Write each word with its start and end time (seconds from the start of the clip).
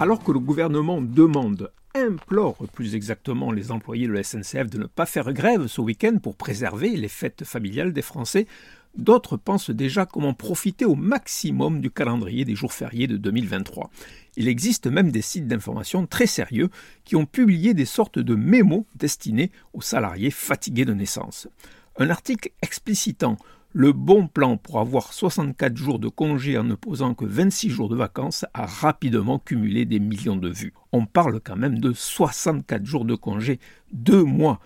Alors 0.00 0.24
que 0.24 0.32
le 0.32 0.38
gouvernement 0.38 1.02
demande, 1.02 1.70
implore 1.94 2.56
plus 2.72 2.94
exactement 2.94 3.52
les 3.52 3.70
employés 3.70 4.06
de 4.06 4.14
la 4.14 4.22
SNCF 4.22 4.70
de 4.70 4.78
ne 4.78 4.86
pas 4.86 5.04
faire 5.04 5.30
grève 5.34 5.66
ce 5.66 5.82
week-end 5.82 6.16
pour 6.22 6.36
préserver 6.36 6.96
les 6.96 7.08
fêtes 7.08 7.44
familiales 7.44 7.92
des 7.92 8.00
Français, 8.00 8.46
D'autres 8.96 9.36
pensent 9.36 9.70
déjà 9.70 10.04
comment 10.04 10.34
profiter 10.34 10.84
au 10.84 10.96
maximum 10.96 11.80
du 11.80 11.92
calendrier 11.92 12.44
des 12.44 12.56
jours 12.56 12.72
fériés 12.72 13.06
de 13.06 13.16
2023. 13.16 13.88
Il 14.36 14.48
existe 14.48 14.88
même 14.88 15.12
des 15.12 15.22
sites 15.22 15.46
d'information 15.46 16.06
très 16.06 16.26
sérieux 16.26 16.70
qui 17.04 17.14
ont 17.14 17.24
publié 17.24 17.72
des 17.72 17.84
sortes 17.84 18.18
de 18.18 18.34
mémos 18.34 18.84
destinés 18.96 19.52
aux 19.74 19.80
salariés 19.80 20.32
fatigués 20.32 20.84
de 20.84 20.92
naissance. 20.92 21.46
Un 21.98 22.10
article 22.10 22.50
explicitant 22.62 23.36
le 23.72 23.92
bon 23.92 24.26
plan 24.26 24.56
pour 24.56 24.80
avoir 24.80 25.12
64 25.12 25.76
jours 25.76 25.98
de 25.98 26.08
congé 26.08 26.58
en 26.58 26.64
ne 26.64 26.74
posant 26.74 27.14
que 27.14 27.24
26 27.24 27.70
jours 27.70 27.88
de 27.88 27.96
vacances 27.96 28.44
a 28.52 28.66
rapidement 28.66 29.38
cumulé 29.38 29.84
des 29.84 30.00
millions 30.00 30.36
de 30.36 30.48
vues. 30.48 30.74
On 30.92 31.06
parle 31.06 31.40
quand 31.40 31.56
même 31.56 31.78
de 31.78 31.92
64 31.92 32.84
jours 32.84 33.04
de 33.04 33.14
congé, 33.14 33.60
deux 33.92 34.24
mois 34.24 34.60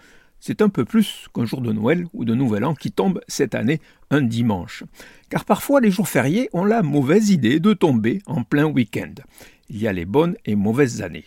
c'est 0.46 0.60
un 0.60 0.68
peu 0.68 0.84
plus 0.84 1.26
qu'un 1.34 1.46
jour 1.46 1.62
de 1.62 1.72
Noël 1.72 2.04
ou 2.12 2.26
de 2.26 2.34
Nouvel 2.34 2.66
An 2.66 2.74
qui 2.74 2.92
tombe 2.92 3.22
cette 3.28 3.54
année 3.54 3.80
un 4.10 4.20
dimanche. 4.20 4.84
Car 5.30 5.46
parfois 5.46 5.80
les 5.80 5.90
jours 5.90 6.06
fériés 6.06 6.50
ont 6.52 6.66
la 6.66 6.82
mauvaise 6.82 7.30
idée 7.30 7.60
de 7.60 7.72
tomber 7.72 8.20
en 8.26 8.42
plein 8.42 8.66
week-end. 8.66 9.14
Il 9.70 9.78
y 9.80 9.88
a 9.88 9.94
les 9.94 10.04
bonnes 10.04 10.36
et 10.44 10.54
mauvaises 10.54 11.00
années. 11.00 11.24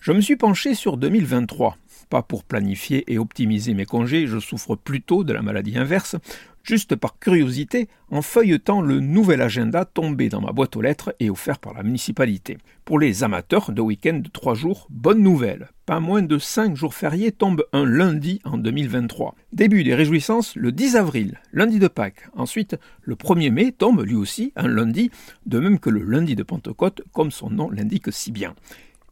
Je 0.00 0.12
me 0.12 0.22
suis 0.22 0.36
penché 0.36 0.74
sur 0.74 0.96
2023, 0.96 1.76
pas 2.04 2.22
pour 2.22 2.44
planifier 2.44 3.04
et 3.12 3.18
optimiser 3.18 3.74
mes 3.74 3.86
congés, 3.86 4.26
je 4.26 4.38
souffre 4.38 4.76
plutôt 4.76 5.24
de 5.24 5.32
la 5.32 5.42
maladie 5.42 5.78
inverse, 5.78 6.16
juste 6.64 6.96
par 6.96 7.18
curiosité, 7.18 7.88
en 8.10 8.22
feuilletant 8.22 8.80
le 8.80 9.00
nouvel 9.00 9.42
agenda 9.42 9.84
tombé 9.84 10.28
dans 10.28 10.40
ma 10.40 10.52
boîte 10.52 10.76
aux 10.76 10.80
lettres 10.80 11.14
et 11.20 11.30
offert 11.30 11.58
par 11.58 11.74
la 11.74 11.82
municipalité. 11.82 12.58
Pour 12.84 12.98
les 12.98 13.22
amateurs 13.22 13.70
de 13.72 13.80
week-end 13.80 14.20
de 14.22 14.28
3 14.28 14.54
jours, 14.54 14.86
bonne 14.90 15.22
nouvelle. 15.22 15.68
Pas 15.86 16.00
moins 16.00 16.22
de 16.22 16.38
5 16.38 16.74
jours 16.74 16.94
fériés 16.94 17.32
tombent 17.32 17.64
un 17.72 17.84
lundi 17.84 18.40
en 18.44 18.56
2023. 18.56 19.34
Début 19.52 19.84
des 19.84 19.94
réjouissances 19.94 20.56
le 20.56 20.72
10 20.72 20.96
avril, 20.96 21.40
lundi 21.52 21.78
de 21.78 21.88
Pâques. 21.88 22.28
Ensuite, 22.34 22.76
le 23.02 23.14
1er 23.14 23.50
mai 23.50 23.72
tombe 23.72 24.02
lui 24.02 24.14
aussi 24.14 24.52
un 24.56 24.68
lundi, 24.68 25.10
de 25.44 25.58
même 25.58 25.78
que 25.78 25.90
le 25.90 26.02
lundi 26.02 26.34
de 26.34 26.42
Pentecôte, 26.42 27.02
comme 27.12 27.30
son 27.30 27.50
nom 27.50 27.70
l'indique 27.70 28.12
si 28.12 28.32
bien. 28.32 28.54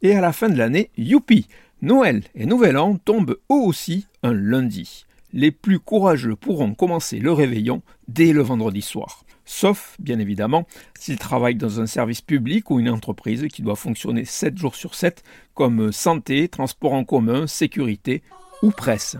Et 0.03 0.15
à 0.15 0.21
la 0.21 0.33
fin 0.33 0.49
de 0.49 0.57
l'année, 0.57 0.91
youpi 0.97 1.47
Noël 1.81 2.21
et 2.35 2.45
Nouvel 2.45 2.77
An 2.77 2.97
tombent 3.03 3.37
eux 3.51 3.55
aussi 3.55 4.05
un 4.21 4.33
lundi 4.33 5.05
les 5.33 5.51
plus 5.51 5.79
courageux 5.79 6.35
pourront 6.35 6.73
commencer 6.75 7.19
le 7.19 7.33
réveillon 7.33 7.81
dès 8.07 8.31
le 8.31 8.41
vendredi 8.41 8.81
soir. 8.81 9.25
Sauf, 9.45 9.97
bien 9.99 10.19
évidemment, 10.19 10.65
s'ils 10.97 11.17
travaillent 11.17 11.55
dans 11.55 11.81
un 11.81 11.87
service 11.87 12.21
public 12.21 12.69
ou 12.71 12.79
une 12.79 12.89
entreprise 12.89 13.47
qui 13.51 13.61
doit 13.61 13.75
fonctionner 13.75 14.23
7 14.23 14.57
jours 14.57 14.75
sur 14.75 14.95
7, 14.95 15.23
comme 15.53 15.91
santé, 15.91 16.47
transport 16.47 16.93
en 16.93 17.03
commun, 17.03 17.45
sécurité 17.47 18.23
ou 18.61 18.71
presse. 18.71 19.17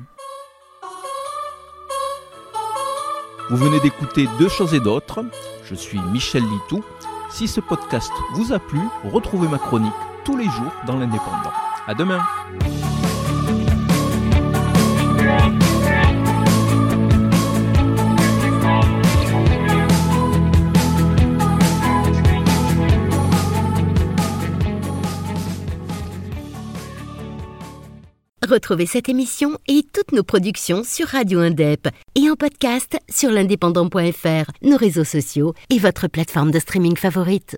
Vous 3.49 3.57
venez 3.57 3.81
d'écouter 3.81 4.27
Deux 4.39 4.47
choses 4.47 4.73
et 4.73 4.79
d'autres. 4.79 5.25
Je 5.65 5.75
suis 5.75 5.99
Michel 6.13 6.43
Litou. 6.43 6.83
Si 7.29 7.47
ce 7.47 7.59
podcast 7.59 8.11
vous 8.35 8.53
a 8.53 8.59
plu, 8.59 8.79
retrouvez 9.03 9.49
ma 9.49 9.57
chronique 9.57 9.91
tous 10.23 10.37
les 10.37 10.45
jours 10.45 10.73
dans 10.85 10.97
l'Indépendant. 10.97 11.51
À 11.87 11.93
demain! 11.93 12.21
Retrouvez 28.53 28.85
cette 28.85 29.09
émission 29.09 29.57
et 29.67 29.83
toutes 29.93 30.11
nos 30.11 30.21
productions 30.21 30.83
sur 30.83 31.07
Radio 31.07 31.39
Indep 31.39 31.87
et 32.13 32.29
en 32.29 32.35
podcast 32.35 32.99
sur 33.09 33.31
l'indépendant.fr, 33.31 34.51
nos 34.61 34.77
réseaux 34.77 35.05
sociaux 35.05 35.53
et 35.69 35.79
votre 35.79 36.07
plateforme 36.07 36.51
de 36.51 36.59
streaming 36.59 36.95
favorite. 36.95 37.57